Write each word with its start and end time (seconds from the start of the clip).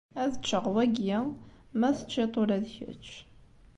Ad 0.21 0.33
ččeɣ 0.41 0.65
wagi, 0.73 1.17
ma 1.79 1.89
teččiḍ-t 1.97 2.35
ula 2.41 2.57
d 2.63 2.65
kečč. 2.75 3.07